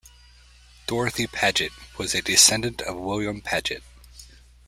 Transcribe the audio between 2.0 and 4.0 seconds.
a descendant of William Paget.